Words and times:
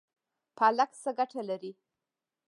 پالک 0.57 0.91
څه 1.01 1.09
ګټه 1.19 1.41
لري؟ 1.49 1.71